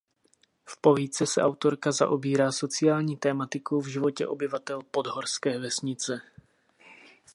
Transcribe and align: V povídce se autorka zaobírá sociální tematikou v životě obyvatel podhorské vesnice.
V 0.65 0.81
povídce 0.81 1.25
se 1.25 1.41
autorka 1.41 1.91
zaobírá 1.91 2.51
sociální 2.51 3.17
tematikou 3.17 3.79
v 3.81 3.87
životě 3.87 4.27
obyvatel 4.27 4.81
podhorské 4.91 5.59
vesnice. 5.59 6.21